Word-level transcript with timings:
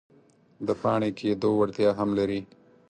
د 0.67 0.69
پاڼې 0.81 1.09
کیدو 1.19 1.49
وړتیا 1.59 1.89
هم 1.99 2.09
لري. 2.19 2.39